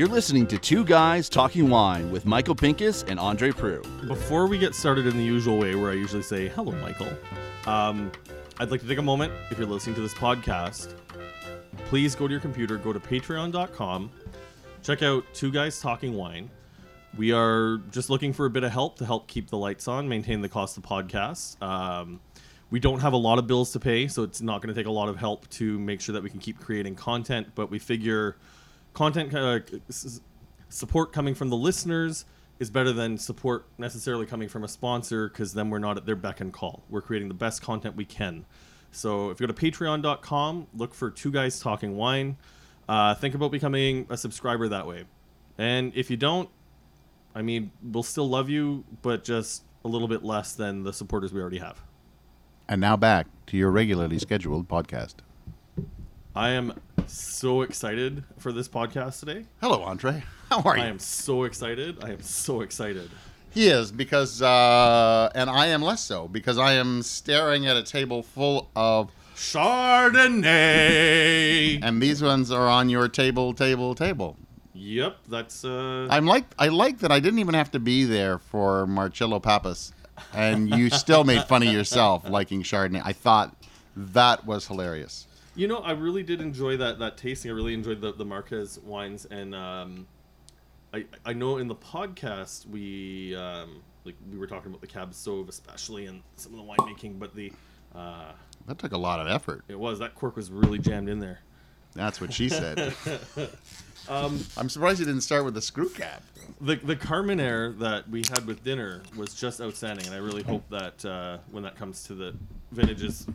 [0.00, 4.08] You're listening to Two Guys Talking Wine with Michael Pincus and Andre Proulx.
[4.08, 7.12] Before we get started in the usual way, where I usually say, hello, Michael,
[7.66, 8.10] um,
[8.58, 10.94] I'd like to take a moment, if you're listening to this podcast,
[11.84, 14.10] please go to your computer, go to patreon.com,
[14.82, 16.48] check out Two Guys Talking Wine.
[17.18, 20.08] We are just looking for a bit of help to help keep the lights on,
[20.08, 21.60] maintain the cost of podcasts.
[21.62, 22.20] Um,
[22.70, 24.86] we don't have a lot of bills to pay, so it's not going to take
[24.86, 27.78] a lot of help to make sure that we can keep creating content, but we
[27.78, 28.36] figure
[28.94, 29.60] content uh,
[30.68, 32.24] support coming from the listeners
[32.60, 36.16] is better than support necessarily coming from a sponsor because then we're not at their
[36.16, 36.82] beck and call.
[36.90, 38.44] We're creating the best content we can.
[38.92, 42.36] So if you go to patreon.com, look for Two Guys Talking Wine.
[42.88, 45.04] Uh, think about becoming a subscriber that way.
[45.58, 46.50] And if you don't,
[47.34, 51.32] I mean, we'll still love you, but just a little bit less than the supporters
[51.32, 51.80] we already have.
[52.70, 55.14] And now back to your regularly scheduled podcast.
[56.36, 59.46] I am so excited for this podcast today.
[59.60, 60.22] Hello, Andre.
[60.48, 60.84] How are you?
[60.84, 62.04] I am so excited.
[62.04, 63.10] I am so excited.
[63.50, 67.82] He is because, uh, and I am less so because I am staring at a
[67.82, 70.44] table full of, Chardonnay.
[71.82, 74.36] and these ones are on your table, table, table.
[74.74, 78.38] Yep, that's uh I'm like, I like that I didn't even have to be there
[78.38, 79.92] for Marcelo Papa's,
[80.34, 83.02] and you still made fun of yourself liking Chardonnay.
[83.04, 83.54] I thought
[83.96, 85.26] that was hilarious.
[85.56, 87.50] you know, I really did enjoy that that tasting.
[87.50, 90.06] I really enjoyed the the Marquez wines and um
[90.94, 95.12] I I know in the podcast we um like we were talking about the cab
[95.12, 97.52] sauv especially and some of the winemaking, but the
[97.94, 98.32] uh
[98.66, 99.64] That took a lot of effort.
[99.68, 101.40] it was that cork was really jammed in there.
[101.94, 102.94] That's what she said.
[104.08, 106.22] Um I'm surprised you didn't start with the screw cap.
[106.60, 110.68] the the Carmenère that we had with dinner was just outstanding, and I really hope
[110.70, 112.34] that uh, when that comes to the
[112.72, 113.26] vintages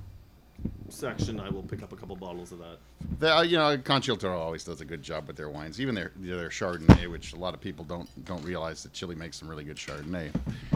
[0.89, 2.77] section, I will pick up a couple bottles of that.
[3.19, 5.79] The, uh, you know, Concha y Toro always does a good job with their wines,
[5.79, 9.37] even their their Chardonnay, which a lot of people don't don't realize that Chile makes
[9.37, 10.31] some really good Chardonnay.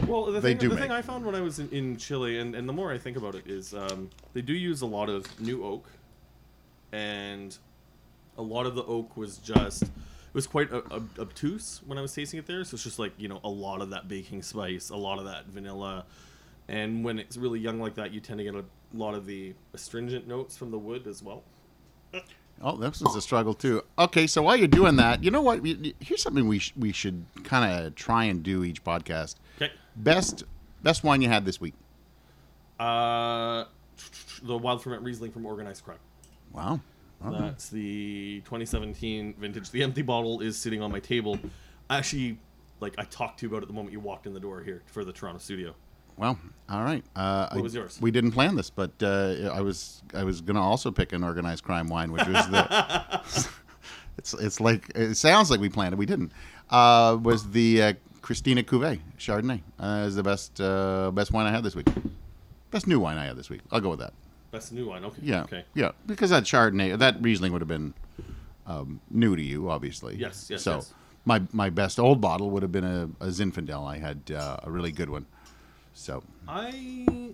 [0.06, 1.96] Well, the They thing, do the make- thing I found when I was in, in
[1.96, 4.86] Chile, and, and the more I think about it, is um, they do use a
[4.86, 5.88] lot of new oak,
[6.92, 7.58] and
[8.40, 9.88] a lot of the oak was just it
[10.32, 12.64] was quite ob- obtuse when I was tasting it there.
[12.64, 15.26] So it's just like you know a lot of that baking spice, a lot of
[15.26, 16.06] that vanilla,
[16.68, 18.64] and when it's really young like that, you tend to get a
[18.94, 21.42] lot of the astringent notes from the wood as well.
[22.62, 23.82] Oh, this was a struggle too.
[23.98, 25.64] Okay, so while you're doing that, you know what?
[26.00, 29.36] Here's something we sh- we should kind of try and do each podcast.
[29.56, 29.72] Okay.
[29.96, 30.44] Best
[30.82, 31.74] best wine you had this week.
[32.78, 33.64] Uh,
[34.42, 35.98] the wild ferment Riesling from Organized Crime.
[36.52, 36.80] Wow.
[37.22, 39.70] That's the 2017 vintage.
[39.70, 41.38] The empty bottle is sitting on my table.
[41.88, 42.38] I actually,
[42.80, 44.82] like I talked to you about it the moment you walked in the door here
[44.86, 45.74] for the Toronto studio.
[46.16, 46.38] Well,
[46.68, 47.02] all right.
[47.16, 47.98] Uh, What I- was yours?
[48.00, 51.64] We didn't plan this, but uh, I was I was gonna also pick an organized
[51.64, 53.20] crime wine, which was the.
[54.18, 55.96] it's it's like it sounds like we planned it.
[55.98, 56.32] We didn't.
[56.68, 57.92] Uh, was the uh,
[58.22, 59.60] Christina Cuvée Chardonnay?
[59.78, 61.88] Uh, is the best uh, best wine I had this week.
[62.70, 63.60] Best new wine I had this week.
[63.70, 64.12] I'll go with that.
[64.50, 65.04] That's a new one.
[65.04, 65.18] Okay.
[65.22, 65.42] Yeah.
[65.42, 65.64] Okay.
[65.74, 67.94] Yeah, because that Chardonnay, that Riesling would have been
[68.66, 70.16] um, new to you, obviously.
[70.16, 70.94] Yes, yes, So yes.
[71.24, 73.86] my my best old bottle would have been a, a Zinfandel.
[73.88, 75.26] I had uh, a really good one.
[75.94, 77.30] So I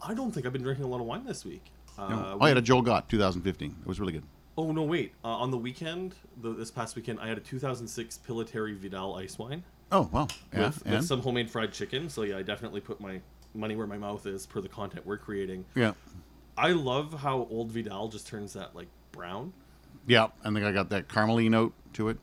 [0.00, 1.64] I don't think I've been drinking a lot of wine this week.
[1.98, 2.38] Uh, no.
[2.40, 3.74] I had a Joel Gott 2015.
[3.80, 4.22] It was really good.
[4.56, 5.12] oh no, wait.
[5.24, 9.38] Uh, on the weekend, the, this past weekend, I had a 2006 Pillitteri Vidal ice
[9.38, 10.28] wine Oh wow.
[10.52, 10.66] Yeah.
[10.66, 12.08] with, with some homemade fried chicken.
[12.08, 13.20] So yeah, I definitely put my
[13.54, 15.64] money where my mouth is per the content we're creating.
[15.74, 15.92] yeah.
[16.58, 19.52] I love how old Vidal just turns that like brown.
[20.06, 20.28] Yeah.
[20.44, 22.18] I think I got that caramely note to it.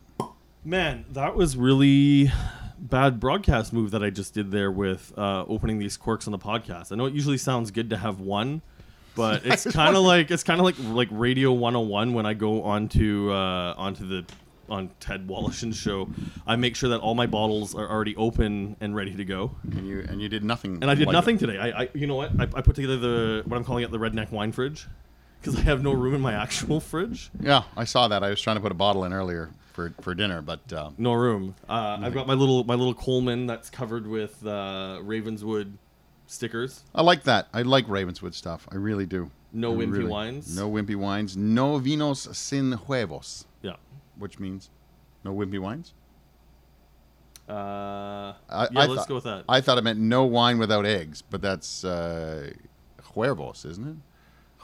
[0.63, 2.31] Man, that was really
[2.78, 6.40] bad broadcast move that I just did there with uh, opening these corks on the
[6.40, 6.91] podcast.
[6.91, 8.62] I know it usually sounds good to have one,
[9.16, 12.63] but it's kind of like it's kind of like like Radio 101 when I go
[12.63, 14.25] onto uh, onto the
[14.69, 16.09] on Ted Wallishin's show.
[16.47, 19.51] I make sure that all my bottles are already open and ready to go.
[19.63, 20.79] And you and you did nothing.
[20.81, 21.39] And I did like nothing it.
[21.39, 21.57] today.
[21.59, 22.31] I, I you know what?
[22.39, 24.87] I, I put together the what I'm calling it the redneck wine fridge
[25.41, 27.29] because I have no room in my actual fridge.
[27.40, 28.23] Yeah, I saw that.
[28.23, 31.13] I was trying to put a bottle in earlier for for dinner, but uh, No
[31.13, 31.55] room.
[31.69, 35.78] Uh, I've got my little my little Coleman that's covered with uh, Ravenswood
[36.28, 36.84] stickers.
[36.93, 37.47] I like that.
[37.53, 38.67] I like Ravenswood stuff.
[38.72, 39.29] I really do.
[39.53, 40.57] No I wimpy really- wines.
[40.57, 41.37] No wimpy wines.
[41.37, 43.75] No vinos sin huevos, Yeah.
[44.17, 44.70] Which means
[45.23, 45.94] no wimpy wines.
[47.47, 49.44] Uh, I, yeah, I let's thought- go with that.
[49.47, 52.52] I thought it meant no wine without eggs, but that's uh,
[53.14, 53.96] huevos, isn't it?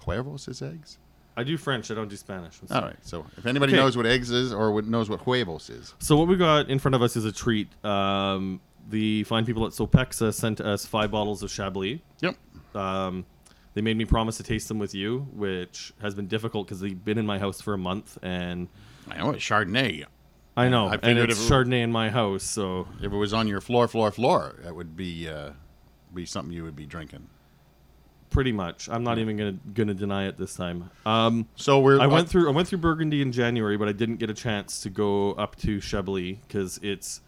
[0.03, 0.98] Huevos is eggs.
[1.38, 1.92] I do French.
[1.92, 2.59] I don't do Spanish.
[2.62, 2.88] I'm All sorry.
[2.94, 3.06] right.
[3.06, 3.81] So if anybody Okay.
[3.81, 6.80] knows what eggs is or what knows what huevos is, So what we got in
[6.80, 7.69] front of us is a treat.
[7.86, 8.59] Um,
[8.89, 12.00] the fine people at Sopexa sent us five bottles of Chablis.
[12.19, 12.36] yep.
[12.75, 13.25] Um,
[13.75, 17.06] They made me promise to taste them with you, which has been difficult because they've
[17.06, 18.68] been in my house for a month, and
[19.09, 20.06] I know it's Chardonnay.
[20.57, 23.33] I know, I and it's if it- Chardonnay in my house, so If it was
[23.33, 25.51] on your floor, floor, floor, that would be uh,
[26.13, 27.27] be something you would be drinking.
[28.30, 28.88] pretty much.
[28.89, 30.89] I'm not even gonna gonna deny it this time.
[31.06, 34.18] Um, So we're I went through I went through Burgundy in January, but I didn't
[34.18, 37.21] get a chance to go up to Chablis because it's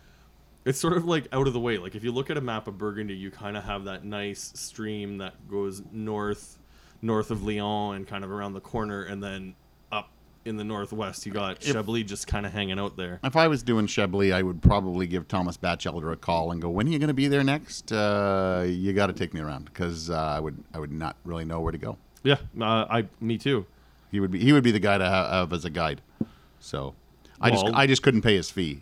[0.65, 1.77] it's sort of like out of the way.
[1.77, 4.51] Like if you look at a map of Burgundy, you kind of have that nice
[4.55, 6.57] stream that goes north
[7.01, 9.55] north of Lyon and kind of around the corner, and then
[10.45, 13.19] in the northwest, you got If- Chablis just kind of hanging out there.
[13.23, 16.69] If I was doing Chablis, I would probably give Thomas Bachelder a call and go,
[16.69, 17.91] "When are you going to be there next?
[17.91, 21.45] Uh, you got to take me around because uh, I would I would not really
[21.45, 21.97] know where to go.
[22.23, 23.65] Yeah, uh, I me too.
[24.11, 26.01] He would be he would be the guy to ha- have as a guide.
[26.59, 26.93] So
[27.41, 28.81] I just I just couldn't pay his fee.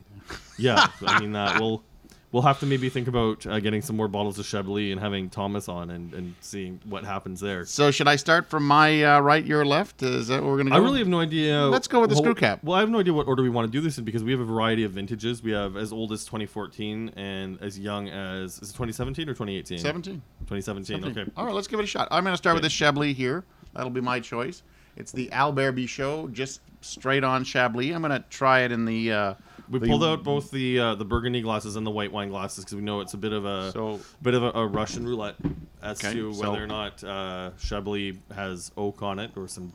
[0.58, 1.84] Yeah, I mean uh, we'll
[2.32, 5.30] we'll have to maybe think about uh, getting some more bottles of Chablis and having
[5.30, 7.66] Thomas on and, and seeing what happens there.
[7.66, 10.02] So should I start from my uh, right, your left?
[10.04, 10.78] Is that what we're going to go?
[10.78, 11.62] I really have no idea.
[11.66, 12.64] Let's go with the Well- screw cap.
[12.64, 14.32] Well, I have no idea what order we want to do this in because we
[14.32, 15.44] have a variety of vintages.
[15.44, 19.80] We have as old as 2014 and as young as is it 2017 or 2018?
[19.80, 20.22] 17.
[20.48, 21.06] 2017.
[21.18, 21.32] Okay.
[21.36, 22.08] All right, let's give it a shot.
[22.12, 22.66] I'm going to start with Okay.
[22.68, 23.44] this Chablis here.
[23.74, 24.64] That'll be my choice.
[24.98, 27.94] It's the Albert Bichot, just straight on Chablis.
[27.96, 29.12] I'm going to try it in the.
[29.12, 29.34] Uh,
[29.72, 32.64] We the- pulled out both the uh, the burgundy glasses and the white wine glasses
[32.66, 35.36] because we know it's a bit of a So- bit of a, a Russian roulette
[35.82, 39.72] as Okay, to so- whether or not uh, Chablis has oak on it or some.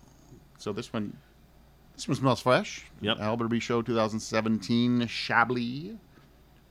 [0.58, 1.16] So this one,
[1.94, 2.84] this one smells fresh.
[3.00, 3.19] Yep.
[3.20, 5.96] Albert Bichot 2017 Chablis.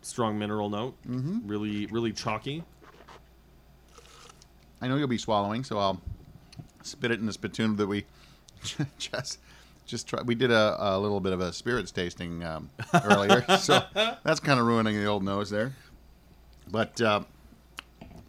[0.02, 1.40] Strong mineral note, mm-hmm.
[1.48, 2.64] really, really chalky.
[4.82, 6.00] I know you'll be swallowing, so I'll
[6.84, 8.06] spit it in the spittoon that we
[9.00, 9.40] just
[9.86, 10.22] just try.
[10.22, 12.70] We did a, a little bit of a spirits tasting um,
[13.04, 15.74] earlier, so that's kind of ruining the old nose there.
[16.72, 17.22] But uh,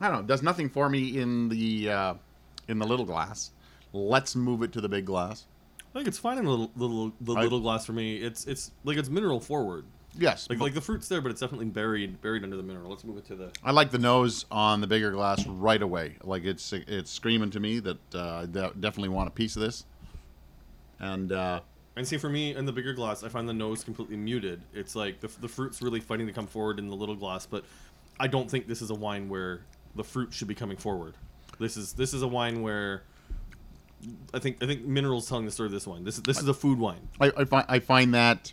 [0.01, 0.27] I don't know.
[0.27, 2.15] Does nothing for me in the uh,
[2.69, 3.51] in the little glass.
[3.93, 5.47] Let's move it to the big glass.
[5.95, 8.17] I think it's fine in the little, little the I- little glass for me.
[8.17, 9.85] It's it's like it's mineral forward.
[10.19, 12.89] Yes, Like like the fruit's there, but it's definitely buried buried under the mineral.
[12.89, 13.51] Let's move it to the.
[13.63, 16.17] I like the nose on the bigger glass right away.
[16.23, 19.85] Like it's it's screaming to me that uh, I definitely want a piece of this.
[21.01, 21.61] And uh,
[21.97, 24.63] And see, for me, in the bigger glass, I find the nose completely muted.
[24.73, 27.65] It's like the, the fruit's really fighting to come forward in the little glass, but
[28.19, 29.61] I don't think this is a wine where
[29.95, 31.15] the fruit should be coming forward.
[31.59, 33.03] This is this is a wine where
[34.35, 36.05] I think I think minerals telling the story of this wine.
[36.05, 37.09] This is this is a food wine.
[37.21, 38.53] I, I find I find that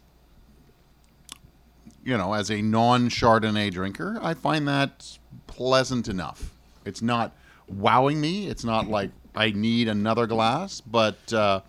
[2.04, 5.18] you know, as a non Chardonnay drinker, I find that
[5.48, 6.54] pleasant enough.
[6.86, 7.36] It's not
[7.68, 8.48] wowing me.
[8.48, 11.62] It's not like I need another glass, but uh,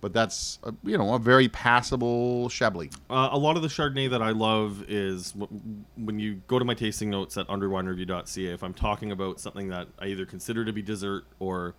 [0.00, 2.92] but that's uh, you know a very passable Chablis.
[3.10, 6.64] Uh, a lot of the Chardonnay that I love is w- when you go to
[6.64, 8.46] my tasting notes at underwinereview.ca.
[8.46, 11.74] If I'm talking about something that I either consider to be dessert or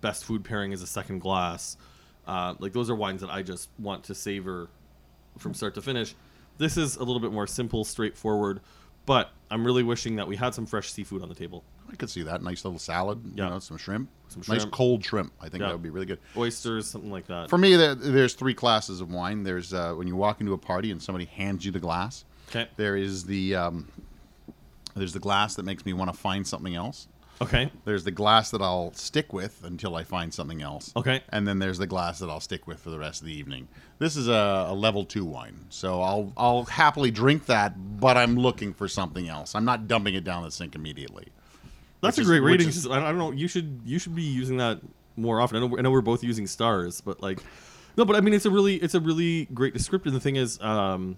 [0.00, 1.76] best food pairing as a second glass,
[2.26, 4.68] uh, like those are wines that I just want to savor
[5.38, 6.14] from start to finish.
[6.58, 8.60] This is a little bit more simple, straightforward,
[9.06, 11.64] but I'm really wishing that we had some fresh seafood on the table.
[11.90, 13.20] I could see that nice little salad.
[13.34, 13.44] Yeah.
[13.46, 14.72] You know, some shrimp, Some nice shrimp.
[14.72, 15.32] cold shrimp.
[15.40, 15.68] I think Yeah.
[15.68, 16.20] that would be really good.
[16.36, 17.50] Oysters, something like that.
[17.50, 19.42] For me, there, there's three classes of wine.
[19.42, 22.24] There's uh, when you walk into a party and somebody hands you the glass.
[22.50, 22.68] Okay.
[22.76, 23.88] There is the um,
[24.94, 27.08] there's the glass that makes me want to find something else.
[27.42, 27.70] Okay.
[27.86, 30.92] There's the glass that I'll stick with until I find something else.
[30.94, 31.22] Okay.
[31.30, 33.68] And then there's the glass that I'll stick with for the rest of the evening.
[33.98, 38.36] This is a, a level two wine, so I'll I'll happily drink that, but I'm
[38.36, 39.54] looking for something else.
[39.54, 41.28] I'm not dumping it down the sink immediately.
[42.02, 42.68] That's a is- great rating.
[42.68, 43.30] is- I I don't know.
[43.30, 44.80] You should you should be using that
[45.16, 45.62] more often.
[45.62, 47.40] I know, I know we're both using stars, but like,
[47.96, 50.12] no, but I mean it's a really it's a really great descriptor.
[50.12, 51.16] The thing is, um,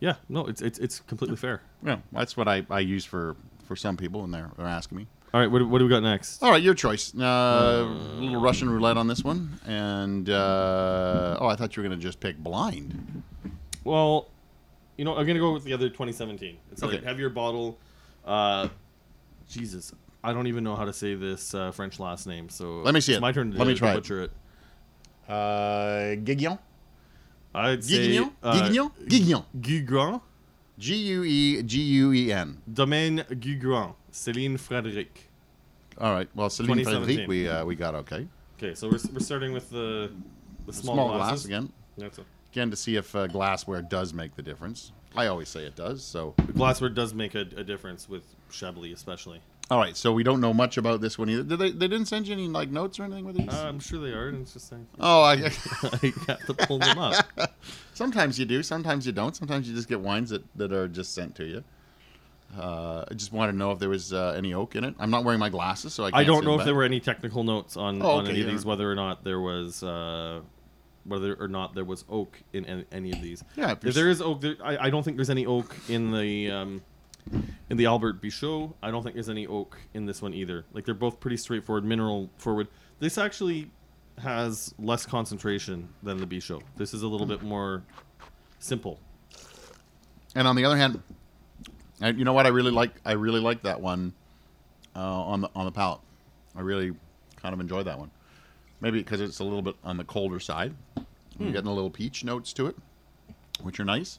[0.00, 1.62] yeah, no, it's it's it's completely fair.
[1.84, 5.06] Yeah, that's what I, I use for, for some people and they're, they're asking me.
[5.32, 6.42] All right, what, do- what do we got next?
[6.44, 7.12] All right, your choice.
[7.14, 11.88] Uh, a little Russian roulette on this one, and uh, oh, I thought you were
[11.88, 13.22] going to just pick blind.
[13.82, 14.28] Well,
[14.96, 16.56] you know, I'm gonna go with the other 2017.
[16.70, 17.04] It's like Okay.
[17.04, 17.78] have your bottle.
[18.24, 18.68] Uh,
[19.48, 19.92] Jesus,
[20.22, 22.48] I don't even know how to say this uh, French last name.
[22.48, 23.20] So Let me see it's it.
[23.20, 23.94] My turn to, Let me try it.
[23.96, 24.30] butcher it.
[25.28, 26.58] Uh, Guignon,
[27.54, 30.20] I'd say Guignon, uh, Guignon, Guignon, Guguin.
[30.78, 32.58] G U E G U E N.
[32.72, 33.94] Domaine Guéguen.
[34.12, 35.08] Céline Frédéric.
[35.98, 36.28] All right.
[36.34, 37.16] Well, Celine 2017.
[37.16, 38.26] Frederic, we uh, we got okay.
[38.58, 40.10] Okay, so we're, we're starting with the
[40.66, 41.72] the small, Small glass again.
[41.96, 44.92] That's a, Again to see if uh, glassware does make the difference.
[45.16, 46.04] I always say it does.
[46.04, 49.40] So, glassware does make a, a difference with Chablis, especially.
[49.70, 49.96] all right.
[49.96, 51.42] So we don't know much about this one either.
[51.42, 51.70] Did they?
[51.72, 53.52] They didn't send you any like notes or anything with these?
[53.52, 56.78] Uh, I'm sure they are, and it's just like oh, I, I have to pull
[56.78, 57.26] them up.
[57.94, 58.62] sometimes you do.
[58.62, 59.34] Sometimes you don't.
[59.34, 61.64] Sometimes you just get wines that, that are just sent to you.
[62.56, 64.94] Uh, I just wanted to know if there was uh, any oak in it.
[64.98, 67.00] I'm not wearing my glasses, so I can't I don't know if there were any
[67.00, 70.40] technical notes on, Oh, on okay, any of these, whether or not there was uh,
[71.04, 73.42] whether or not there was oak in any, any of these.
[73.56, 76.12] Yeah, if if there is oak, there, I, I don't think there's any oak in
[76.12, 76.82] the um,
[77.70, 78.72] in the Albert Bichot.
[78.82, 80.64] I don't think there's any oak in this one either.
[80.72, 82.68] Like they're both pretty straightforward, mineral forward.
[83.00, 83.70] This actually
[84.18, 86.62] has less concentration than the Bichot.
[86.76, 87.82] This is a little bit more
[88.58, 88.98] simple.
[90.34, 91.02] And on the other hand,
[92.00, 92.46] I, you know what?
[92.46, 92.92] I really like.
[93.04, 94.12] I really like that one
[94.96, 96.00] uh, on the on the palate.
[96.56, 96.92] I really
[97.36, 98.10] kind of enjoy that one.
[98.80, 100.74] Maybe because it's a little bit on the colder side.
[101.38, 102.76] You're getting a little peach notes to it,
[103.62, 104.18] which are nice.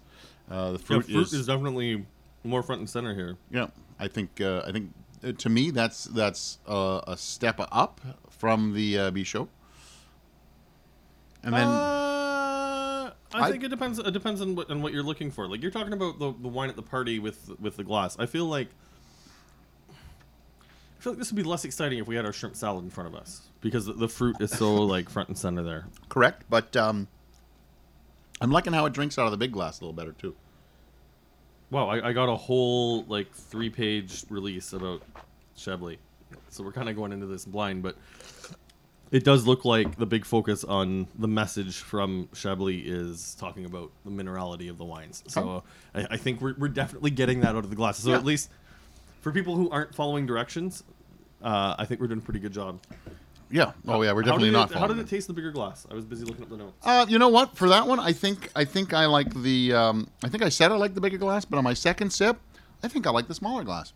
[0.49, 2.05] Uh, the Yeah, fruit, fruit is, is definitely
[2.43, 3.37] more front and center here.
[3.51, 3.67] yeah.
[3.99, 4.91] I think uh, I think
[5.23, 9.47] uh, to me that's that's uh, a step up from the uh, Bichot.
[11.45, 13.99] And then Uh, I, I- think it depends.
[13.99, 15.47] It depends on what on what you're looking for.
[15.47, 18.17] Like you're talking about the, the wine at the party with with the glass.
[18.19, 18.67] I feel like
[19.89, 22.89] I feel like this would be less exciting if we had our shrimp salad in
[22.89, 25.85] front of us because the, the fruit is so like front and center there.
[26.09, 27.07] correct, but um,
[28.41, 30.35] I'm liking how it drinks out of the big glass a little better too.
[31.69, 35.03] Wow, I, I got a whole like three page release about
[35.55, 35.97] Chablis,
[36.49, 37.95] so we're kind of going into this blind, but.
[39.15, 43.89] It does look like the big focus on the message from Chablis is talking about
[44.03, 45.24] the minerality of the wines.
[45.27, 48.03] So I, I think we're, we're definitely getting that out of the glasses.
[48.03, 48.17] So Yeah.
[48.17, 48.50] at least
[49.22, 50.84] for people who aren't following directions,
[51.41, 52.81] uh, I think we're doing a pretty good job.
[53.50, 53.72] Yeah.
[53.88, 54.72] Oh yeah, we're definitely not.
[54.72, 55.88] It, how did it taste in the bigger glass?
[55.89, 56.86] I was busy looking up the notes.
[56.86, 57.55] Uh, you know what?
[57.55, 59.72] For that one, I think I think I like the.
[59.72, 62.38] Um, I think I said I like the bigger glass, but on my second sip,
[62.84, 63.93] I think I like the smaller glass.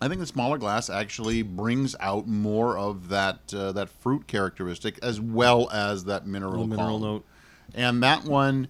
[0.00, 4.98] I think the smaller glass actually brings out more of that uh, that fruit characteristic
[5.02, 7.24] as well as that mineral mineral note.
[7.74, 8.68] And that one,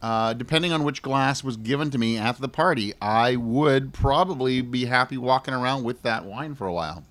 [0.00, 4.60] uh, depending on which glass was given to me at the party, I would probably
[4.60, 7.02] be happy walking around with that wine for a while.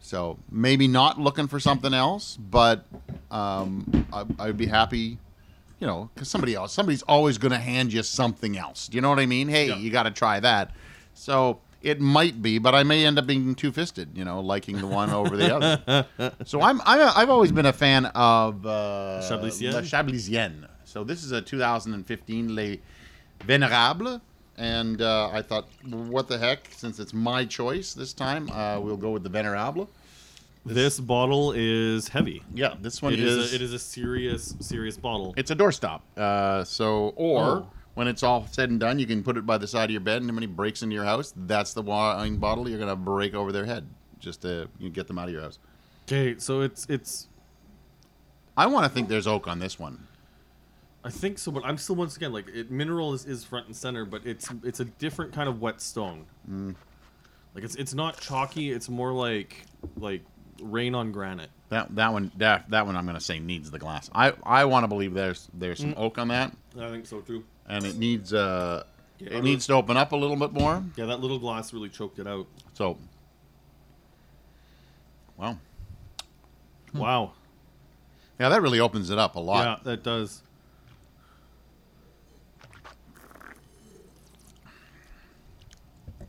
[0.00, 2.86] So maybe not looking for something else, but
[3.30, 5.18] um, I, I'd be happy,
[5.80, 8.88] you know, because somebody else, somebody's always going to hand you something else.
[8.88, 9.48] Do you know what I mean?
[9.48, 9.76] Hey, Yeah.
[9.76, 10.70] you got to try that.
[11.14, 14.78] So it might be, but I may end up being two fisted, you know, liking
[14.78, 16.06] the one over the other.
[16.44, 19.72] So I'm, I'm a, I've always been a fan of uh, Chablisienne?
[19.74, 20.66] La Chablisienne.
[20.84, 22.80] So this is a 2015 Les
[23.40, 24.20] Vénérables.
[24.56, 26.68] And uh, I thought, what the heck?
[26.76, 29.88] Since it's my choice this time, uh, we'll go with the Venerable.
[30.66, 32.42] This bottle is heavy.
[32.52, 33.36] Yeah, this one It is.
[33.36, 35.32] is, a, it is a serious, serious bottle.
[35.36, 36.00] It's a doorstop.
[36.16, 37.66] Uh, so, or Oh.
[37.98, 40.00] When it's all said and done, you can put it by the side of your
[40.00, 43.34] bed, and when he breaks into your house, that's the wine bottle you're gonna break
[43.34, 43.84] over their head
[44.20, 45.58] just to you know, get them out of your house.
[46.06, 47.26] Okay, so it's it's.
[48.56, 50.06] I want to think there's oak on this one.
[51.02, 53.74] I think so, but I'm still once again like it, mineral is, is front and
[53.74, 56.24] center, but it's it's a different kind of wet stone.
[56.48, 56.76] Mm.
[57.52, 58.70] Like it's it's not chalky.
[58.70, 59.64] It's more like
[59.96, 60.22] like
[60.62, 61.50] rain on granite.
[61.70, 64.08] That that one that that one I'm gonna say needs the glass.
[64.14, 65.82] I I want to believe there's there's Mm.
[65.82, 67.42] some oak on that, I think so too.
[67.68, 68.84] And it needs uh
[69.18, 70.82] Yeah, it needs to open up a little bit more.
[70.96, 72.46] Yeah, that little glass really choked it out.
[72.74, 72.98] So,
[75.36, 75.58] wow,
[76.92, 76.98] Hmm.
[76.98, 77.32] Wow.
[78.40, 79.64] yeah, that really opens it up a lot.
[79.84, 80.42] Yeah, that does.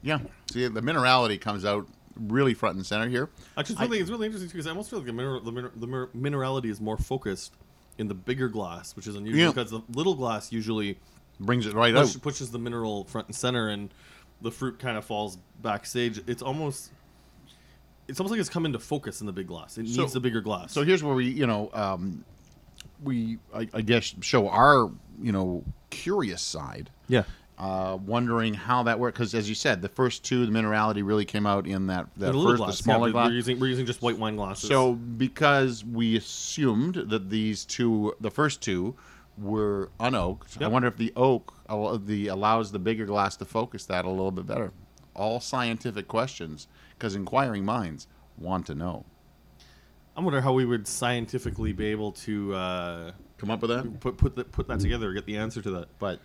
[0.02, 0.20] Yeah.
[0.52, 3.30] See, the minerality comes out really front and center here.
[3.58, 5.72] Actually, it's really, it's really interesting because I almost feel like the, mineral, the, mineral,
[5.76, 7.54] the minerality is more focused
[7.98, 9.50] in the bigger glass, which is unusual Yeah.
[9.50, 10.98] because the little glass usually
[11.40, 12.22] Brings it right push, out.
[12.22, 13.90] pushes the mineral front and center, and
[14.42, 16.22] the fruit kind of falls backstage.
[16.28, 16.92] It's almost,
[18.08, 19.78] it's almost like it's come into focus in the big glass.
[19.78, 20.74] It So- needs a bigger glass.
[20.74, 22.24] So here's where we, you know, um,
[23.04, 24.92] we I, I guess show our,
[25.22, 26.90] you know, curious side.
[27.08, 27.24] yeah,
[27.58, 31.26] Uh, wondering how that worked because, as you said, the first two, the minerality really
[31.26, 32.78] came out in that that first, glass.
[32.78, 33.28] the smaller yeah, glass.
[33.30, 34.70] We're using we're using just white wine glasses.
[34.70, 38.96] So because we assumed that these two, the first two,
[39.40, 41.54] were unoaked, I wonder if the oak
[42.06, 44.72] the allows the bigger glass to focus that a little bit better.
[45.16, 46.68] All scientific questions,
[46.98, 49.06] because inquiring minds want to know.
[50.16, 54.00] I wonder how we would scientifically be able to uh, Come up with that.
[54.02, 55.88] put put that put that together, get the answer to that.
[56.00, 56.20] but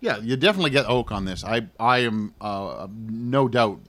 [0.00, 1.42] yeah, you definitely get oak on this.
[1.44, 3.80] I I am uh, no doubt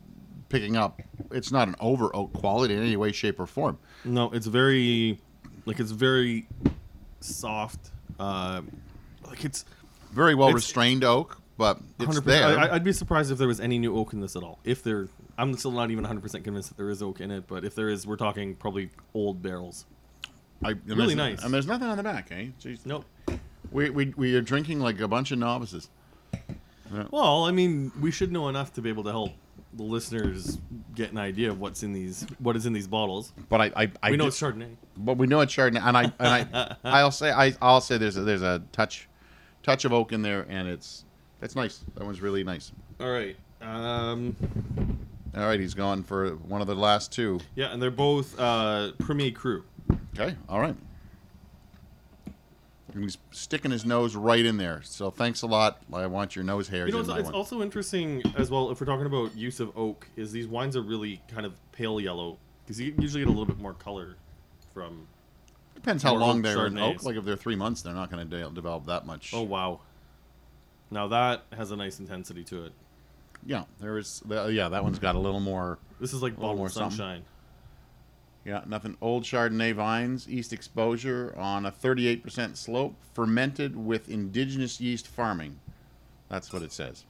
[0.50, 1.00] picking up.
[1.32, 3.78] It's not an over oak quality in any way, shape, or form.
[4.04, 5.20] No, it's very
[5.66, 6.48] like it's very
[7.20, 7.92] soft.
[8.20, 8.62] Uh,
[9.28, 9.66] like it's
[10.12, 12.24] Very well It's- restrained oak, but it's 100%.
[12.26, 12.58] there.
[12.60, 14.60] I, I'd be surprised if there was any new oak in this at all.
[14.64, 15.08] If there,
[15.38, 17.48] I'm still not even 100 percent convinced that there is oak in it.
[17.48, 19.86] But if there is, we're talking probably old barrels.
[20.64, 21.42] I, really nice.
[21.44, 22.48] And there's nothing on the back, eh?
[22.62, 22.86] Jeez.
[22.86, 23.06] Nope.
[23.72, 25.90] We, we, we are drinking like a bunch of novices.
[27.12, 29.32] Well, I mean, we should know enough to be able to help
[29.74, 30.58] the listeners
[30.96, 33.34] get an idea of what's in these, what is in these bottles.
[33.50, 34.76] But I, I, I we know it's Chardonnay.
[34.98, 36.14] but we know it's Chardonnay, and I, and
[36.54, 39.08] I, I'll say, I, I'll say there's a, there's a touch,
[39.64, 41.06] touch of oak in there, and it's,
[41.42, 41.84] it's nice.
[41.96, 42.72] That one's really nice.
[43.00, 43.36] All right.
[43.62, 44.36] Um,
[45.36, 47.40] All right, he's going for one of the last two.
[47.56, 49.64] yeah, and they're both uh, Premier Cru.
[50.18, 50.76] Okay, all right.
[52.94, 54.82] And he's sticking his nose right in there.
[54.84, 55.82] So thanks a lot.
[55.94, 58.88] I want your nose hairs You know, it's, it's also interesting as well if we're
[58.88, 60.08] talking about use of oak.
[60.16, 63.46] Is these wines are really kind of pale yellow because you usually get a little
[63.46, 64.16] bit more color
[64.74, 65.08] from.
[65.76, 67.04] Depends how long they're in oak.
[67.04, 69.32] Like if they're three months, they're not going to de- develop that much.
[69.34, 69.80] Oh wow!
[70.92, 72.74] Now that has a nice intensity to it.
[73.46, 74.22] yeah, there is.
[74.26, 75.78] the- Yeah, that one's got a little more.
[76.02, 77.24] This is like little bottle more of something.
[78.46, 78.96] Yeah, nothing.
[79.02, 85.60] Old Chardonnay vines, East exposure on a 38% slope, fermented with indigenous yeast farming.
[86.30, 87.04] That's what it says.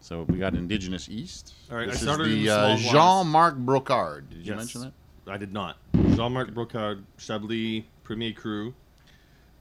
[0.00, 1.54] So we got indigenous yeast.
[1.70, 2.76] All right, I this started is in the uh.
[2.76, 4.28] Jean-Marc Brocard.
[4.28, 4.56] Did you Yes.
[4.58, 4.92] mention that?
[5.26, 5.78] I did not.
[6.14, 8.72] Jean-Marc Brocard, Chablis Premier Cru,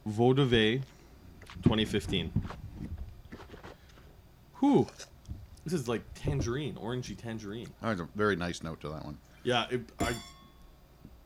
[0.05, 0.77] Vau de Vey,
[1.63, 2.31] 2015.
[4.59, 4.87] Whew.
[5.63, 7.67] This is like tangerine, orangey tangerine.
[7.81, 9.17] There's a very nice note to that one.
[9.43, 10.13] Yeah, it, I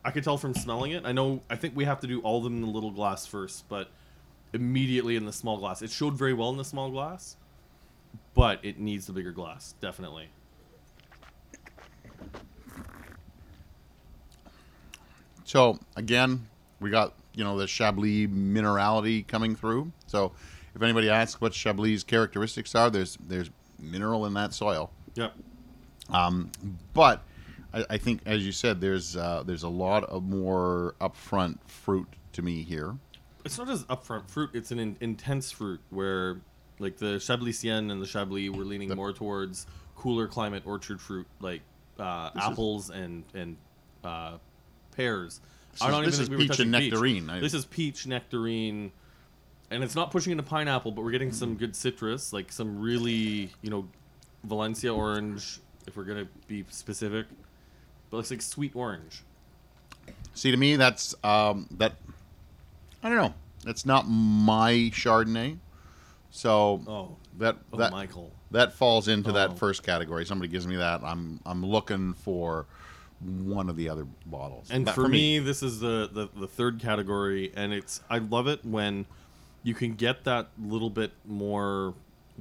[0.04, 1.06] I could tell from smelling it.
[1.06, 1.42] I know.
[1.50, 3.90] I think we have to do all of them in the little glass first, but
[4.54, 7.36] immediately in the small glass, it showed very well in the small glass,
[8.34, 10.30] but it needs the bigger glass, definitely.
[15.44, 16.48] So again,
[16.80, 19.92] we got you know the Chablis minerality coming through.
[20.08, 20.32] So
[20.76, 24.92] if anybody asks what Chablis characteristics are, there's there's mineral in that soil.
[25.16, 25.34] Yep.
[26.10, 26.52] Um,
[26.94, 27.24] but
[27.74, 32.08] I, I think, as you said, there's uh, there's a lot of more upfront fruit
[32.34, 32.96] to me here.
[33.46, 34.52] It's not as upfront fruit.
[34.54, 36.42] It's an in, intense fruit where,
[36.80, 41.28] like the Chablisienne and the Chablis, we're leaning The- more towards cooler climate orchard fruit,
[41.40, 41.62] like
[42.00, 43.58] uh, This is- apples and and
[44.04, 44.38] uh,
[44.96, 45.42] pears.
[45.74, 47.30] This is- this is we were peach and touching nectarine.
[47.30, 48.92] I- This is peach nectarine,
[49.70, 53.52] and it's not pushing into pineapple, but we're getting some good citrus, like some really
[53.62, 53.88] you know
[54.44, 57.28] Valencia orange, if we're gonna be specific.
[58.10, 59.24] But it's like sweet orange.
[60.34, 61.94] See, to me, that's um, that.
[63.04, 63.34] I don't know.
[63.64, 65.58] That's not my Chardonnay.
[66.32, 68.32] So Oh, that oh, that Michael.
[68.52, 69.34] that falls into Oh.
[69.34, 70.26] that first category.
[70.26, 72.66] Somebody gives me that, I'm I'm looking for
[73.20, 74.70] one of the other bottles.
[74.72, 78.48] And But for, me, this is the, the the third category, and it's I love
[78.48, 79.06] it when
[79.64, 81.94] you can get that little bit more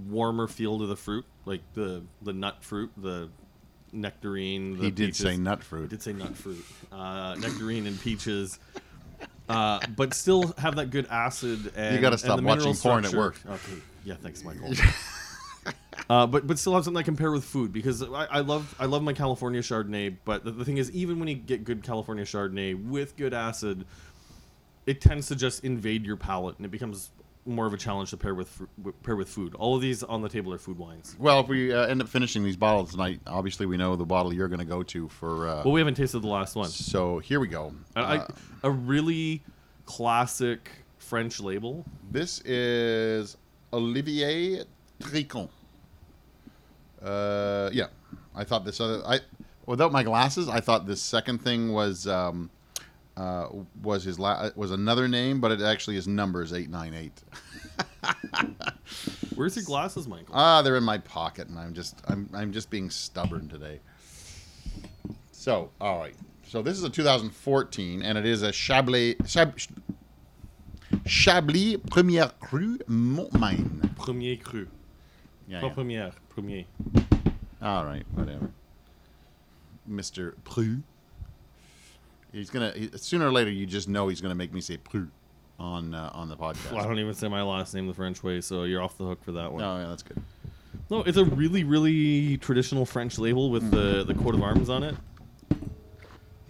[0.07, 3.29] warmer feel to the fruit, like the the nut fruit, the
[3.93, 4.77] nectarine.
[4.77, 5.19] The he did peaches.
[5.19, 5.91] say nut fruit.
[5.91, 8.59] did say nut fruit, uh, nectarine and peaches.
[9.49, 13.41] Uh, but still have that good acid and you gotta stop watching porn at work.
[13.47, 14.73] Okay, yeah, thanks, Michael.
[16.09, 18.87] Uh, but but still have something I compare with food because I, I love I
[18.87, 20.17] love my California Chardonnay.
[20.25, 23.85] But the, the thing is, even when you get good California Chardonnay with good acid,
[24.87, 27.11] it tends to just invade your palate and it becomes
[27.49, 28.61] more of a challenge to pair with
[29.03, 29.55] pair with food.
[29.55, 31.17] All of these on the table are food wines.
[31.19, 34.33] Well, if we uh, end up finishing these bottles tonight, obviously we know the bottle
[34.33, 35.49] you're going to go to for.
[35.49, 36.69] Uh, Well, we haven't tasted the last one.
[36.69, 37.73] so here we go.
[37.97, 38.27] I, I, Uh,
[38.65, 39.43] a really
[39.87, 41.85] classic French label.
[42.11, 43.37] This is
[43.73, 44.65] Olivier
[45.01, 45.49] Tricon.
[47.03, 47.87] Uh, yeah,
[48.35, 49.03] I thought this other.
[49.07, 49.21] I
[49.67, 52.51] without my glasses, I thought this second thing was um,
[53.19, 53.49] uh,
[53.83, 56.95] was his la- was another name, but it actually his number is numbers eight nine
[56.95, 57.23] eight.
[59.35, 60.35] Where's your glasses, Michael?
[60.35, 63.81] Ah, they're in my pocket, and I'm just I'm I'm just being stubborn today.
[65.33, 66.15] So, all right.
[66.47, 69.55] So this is a 2014, and it is a Chablis Chab,
[71.07, 73.95] Chablis Première Cru Montmain.
[73.97, 74.67] Premier cru.
[75.47, 75.75] Yeah, Pas yeah.
[75.75, 76.65] première, premier.
[77.61, 78.51] All right, whatever.
[79.91, 80.35] Mr.
[80.45, 80.83] Pru.
[82.33, 83.51] He's gonna he, sooner or later.
[83.51, 85.09] You just know he's gonna make me say Pru
[85.59, 86.73] on uh, on the podcast.
[86.73, 89.05] Well, I don't even say my last name the French way, so you're off the
[89.05, 89.63] hook for that one.
[89.63, 90.23] Oh, yeah, that's good.
[90.91, 94.83] No, it's a really, really traditional French label with the the coat of arms on
[94.83, 94.95] it.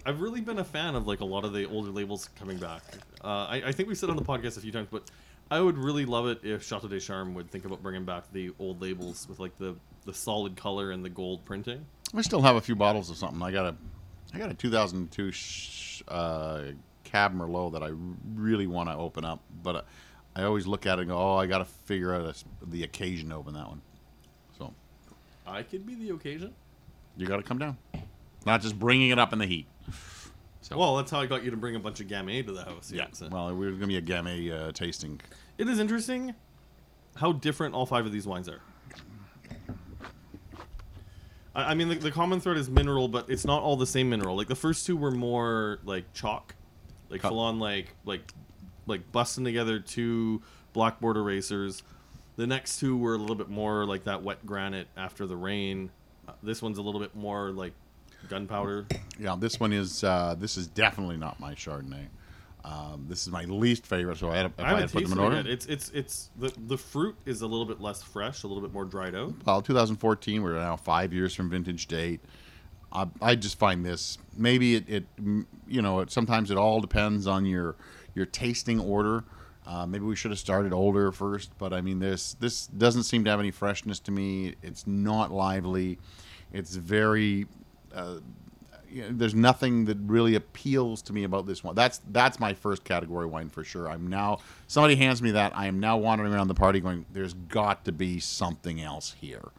[0.05, 2.81] I've really been a fan of like a lot of the older labels coming back.
[3.23, 5.09] Uh, I, I think we said on the podcast a few times, but
[5.51, 8.51] I would really love it if Chateau des Charmes would think about bringing back the
[8.59, 11.85] old labels with like the the solid color and the gold printing.
[12.15, 13.41] I still have a few bottles of something.
[13.41, 13.75] I got a,
[14.33, 16.61] I got a 2002 sh- uh,
[17.03, 17.91] Cab Merlot that I
[18.35, 19.85] really want to open up, but
[20.35, 22.35] I always look at it and go, oh, I got to figure out a
[22.69, 23.81] the occasion to open that one.
[24.57, 24.73] So
[25.47, 26.53] I could be the occasion.
[27.17, 27.77] you got to come down,
[28.45, 29.65] not just bringing it up in the heat.
[30.61, 32.63] So Well, that's how I got you to bring a bunch of Gamay to the
[32.63, 32.91] house.
[32.91, 35.19] yeah, so- well, we're gonna be a Gamay uh, tasting.
[35.57, 36.35] It is interesting
[37.15, 38.61] how different all five of these wines are.
[41.59, 44.09] I, I mean, the, the common thread is mineral, but it's not all the same
[44.09, 44.35] mineral.
[44.35, 46.55] Like the first two were more like chalk,
[47.09, 48.33] like Co- full on like like
[48.87, 50.41] like busting together two
[50.73, 51.83] blackboard erasers.
[52.35, 55.91] The next two were a little bit more like that wet granite after the rain.
[56.27, 57.73] Uh, this one's a little bit more like
[58.29, 58.85] gunpowder.
[59.19, 62.07] Yeah, this one is uh, this is definitely not my Chardonnay.
[62.69, 64.17] Um, this is my least favorite.
[64.17, 65.35] So I had, if I I, had to put them in it order.
[65.37, 65.47] yet.
[65.47, 68.71] It's it's it's the the fruit is a little bit less fresh, a little bit
[68.71, 69.33] more dried out.
[69.45, 70.43] well, 2014.
[70.43, 72.19] We're now five years from vintage date.
[72.91, 75.05] I, I just find this maybe it, it
[75.67, 77.75] you know it, sometimes it all depends on your
[78.13, 79.23] your tasting order.
[79.65, 83.23] Uh, maybe we should have started older first, but I mean this this doesn't seem
[83.25, 84.55] to have any freshness to me.
[84.61, 85.99] It's not lively.
[86.51, 87.45] It's very
[87.93, 88.17] uh,
[88.91, 91.75] you know, there's nothing that really appeals to me about this one.
[91.75, 93.89] That's that's my first category wine for sure.
[93.89, 95.55] I'm now somebody hands me that.
[95.55, 99.51] I am now wandering around the party going, "There's got to be something else here."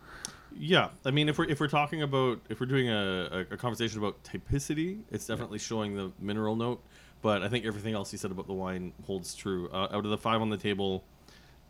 [0.57, 3.57] Yeah, I mean, if we're if we're talking about if we're doing a, a, a
[3.57, 6.83] conversation about typicity, it's definitely showing the mineral note.
[7.23, 9.69] But I think everything else you said about the wine holds true.
[9.71, 11.05] Uh, out of the five on the table,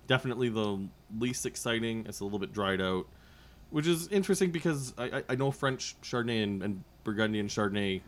[0.07, 2.07] definitely the least exciting.
[2.09, 3.07] It's a little bit dried out,
[3.71, 8.01] which is interesting because I, I, I know French Chardonnay and, and Burgundian Chardonnay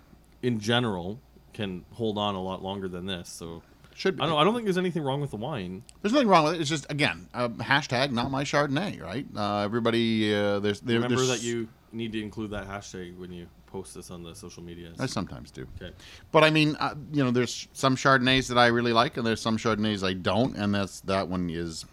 [0.42, 1.20] in general
[1.52, 3.28] can hold on a lot longer than this.
[3.28, 3.62] So
[3.94, 4.22] Should be.
[4.22, 5.82] I don't I don't think there's anything wrong with the wine.
[6.00, 6.60] There's nothing wrong with it.
[6.60, 9.26] It's just again, uh, hashtag not my Chardonnay, right?
[9.36, 13.32] Uh, everybody, uh, there's there, Remember there's, that you need to include that hashtag when
[13.32, 14.92] you post this on the social media.
[14.98, 15.66] I sometimes do.
[15.80, 15.94] Okay.
[16.30, 19.40] But I mean, uh, you know, there's some Chardonnays that I really like, and there's
[19.40, 21.84] some Chardonnays I don't, and that's that one is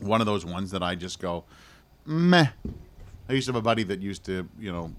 [0.00, 1.44] one of those ones that I just go,
[2.06, 2.48] meh.
[3.28, 4.92] I used to have a buddy that used to, you know,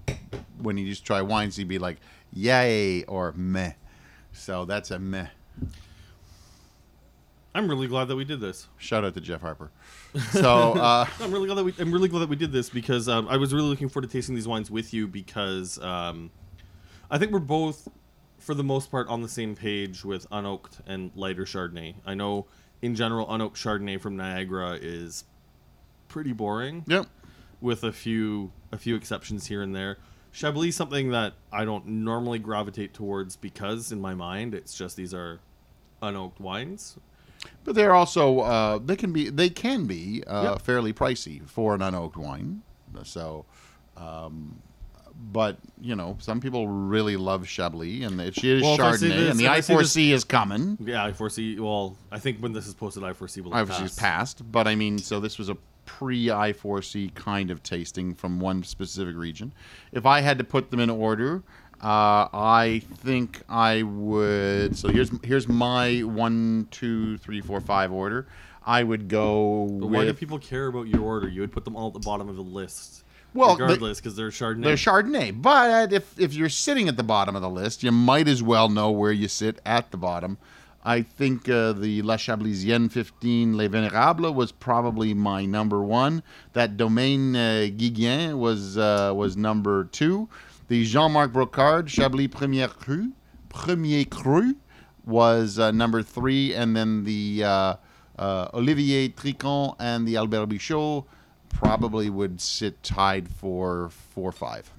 [0.58, 1.98] when he used to try wines, he'd be like,
[2.32, 3.72] yay or meh.
[4.32, 5.26] So that's a meh.
[7.54, 8.68] I'm really glad that we did this.
[8.78, 9.70] Shout out to Jeff Harper.
[10.30, 11.74] So uh, I'm really glad that we.
[11.80, 14.12] I'm really glad that we did this because um, I was really looking forward to
[14.12, 16.30] tasting these wines with you because um,
[17.10, 17.88] I think we're both,
[18.38, 21.96] for the most part, on the same page with unoaked and lighter Chardonnay.
[22.06, 22.46] I know,
[22.82, 25.24] in general, unoaked Chardonnay from Niagara is
[26.06, 27.06] pretty boring, yep.
[27.60, 29.98] With a few a few exceptions here and there.
[30.32, 34.96] Chablis is something that I don't normally gravitate towards because, in my mind, it's just
[34.96, 35.40] these are
[36.02, 36.96] unoaked wines.
[37.64, 40.62] But they're also uh, they can be they can be uh, Yep.
[40.62, 42.62] fairly pricey for an unoaked wine.
[43.02, 43.44] So,
[43.96, 44.60] um,
[45.32, 49.38] but you know, some people really love Chablis, and it is Well, Chardonnay, this- and
[49.40, 50.78] the I4C is coming.
[50.80, 51.58] Yeah, I foresee.
[51.58, 54.38] Well, I think when this is posted, I4C will have Obviously, it's passed.
[54.38, 55.56] passed, but I mean, so this was a
[55.96, 59.52] pre I4C kind of tasting from one specific region.
[59.92, 61.42] If I had to put them in order,
[61.82, 64.76] uh, I think I would.
[64.76, 68.28] So here's here's my one, two, three, four, five order.
[68.64, 71.28] I would go But with why do people care about your order?
[71.28, 73.04] You would put them all at the bottom of the list.
[73.34, 74.62] Well, regardless, because they're Chardonnay.
[74.64, 78.28] They're Chardonnay, but if if you're sitting at the bottom of the list, you might
[78.28, 80.38] as well know where you sit at the bottom.
[80.84, 86.22] I think uh, the La Chablisienne 15 Les Vénérables was probably my number one.
[86.54, 90.28] That Domaine uh, Guéguen was uh, was number two.
[90.68, 93.12] The Jean-Marc Brocard Chablis Premier Cru
[93.50, 94.56] Premier Cru
[95.04, 97.74] was uh, number three, and then the uh,
[98.18, 101.04] uh, Olivier Tricon and the Albert Bichot
[101.50, 104.70] probably would sit tied for four or five.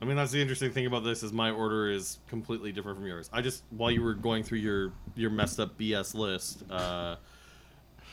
[0.00, 3.06] I mean, that's the interesting thing about this is my order is completely different from
[3.06, 3.28] yours.
[3.32, 7.16] I just while you were going through your your messed up BS list, uh,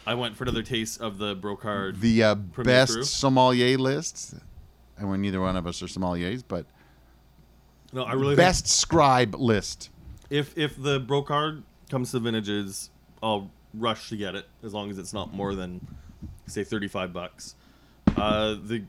[0.05, 1.99] I went for another taste of the Brocard.
[2.01, 3.03] The uh, best Cru?
[3.03, 4.35] sommelier list,
[4.97, 6.65] and when neither one of us are sommeliers, but
[7.93, 9.89] no, I really best scribe list.
[10.29, 12.89] if if the Brocard comes to vintages,
[13.23, 15.87] I'll rush to get it as long as it's not more than
[16.47, 17.55] say thirty five bucks.
[18.17, 18.83] Uh, the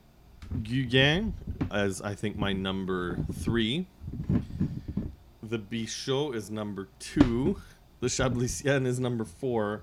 [0.57, 1.33] Guéguen
[1.71, 3.87] as I think my number three.
[5.43, 7.61] The Bichot is number two.
[8.01, 9.83] The Chablisienne is number four.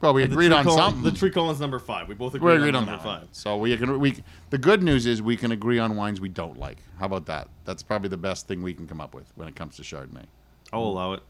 [0.00, 1.02] Well, we And agreed on something.
[1.02, 2.06] The Tricon is number five.
[2.06, 3.20] We both we agreed, agreed on, on number that.
[3.20, 3.28] five.
[3.32, 4.22] So we can we.
[4.50, 6.78] The good news is we can agree on wines we don't like.
[6.98, 7.48] How about that?
[7.64, 10.26] That's probably the best thing we can come up with when it comes to Chardonnay.
[10.72, 11.22] I'll allow it.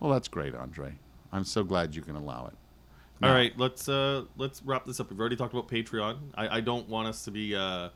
[0.00, 0.94] Well, that's great, Andre.
[1.32, 2.54] I'm so glad you can allow it.
[3.22, 5.10] All Now- right, let's uh let's wrap this up.
[5.10, 6.18] We've already talked about Patreon.
[6.34, 7.90] I, I don't want us to be uh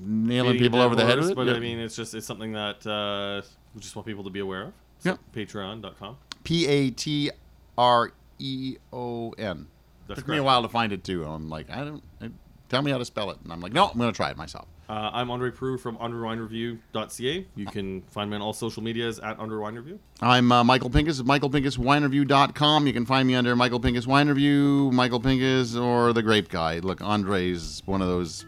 [0.00, 1.34] Nailing people over the head with it.
[1.36, 1.54] but Yeah.
[1.54, 3.40] I mean it's just it's something that uh
[3.74, 4.72] we just want people to be aware of.
[4.98, 5.16] So Yeah.
[5.44, 6.16] Patreon.com.
[6.44, 7.30] P A T
[7.78, 9.66] R E O N.
[10.08, 11.24] Took me a while to find it too.
[11.24, 12.02] I'm like, I don't.
[12.20, 12.30] I,
[12.68, 13.38] tell me how to spell it.
[13.44, 14.66] And I'm like, no, I'm going to try it myself.
[14.88, 17.46] Uh, I'm Andre Peru from underwinereview.ca.
[17.54, 19.98] You can find me on all social medias at underwinereview.
[20.22, 22.86] I'm uh, Michael Pincus of michaelpincuswinereview.com.
[22.86, 26.78] You can find me under Michael Pincus Wine Review, Michael Pincus, or The Grape Guy.
[26.78, 28.46] Look, Andre's one of those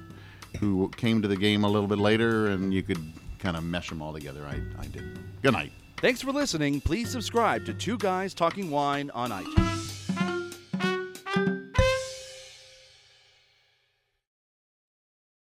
[0.61, 3.03] who came to the game a little bit later, and you could
[3.39, 4.47] kind of mesh them all together.
[4.47, 5.19] I, I did.
[5.43, 5.73] Good night.
[5.99, 6.81] Thanks for listening.
[6.81, 9.80] Please subscribe to Two Guys Talking Wine on iTunes.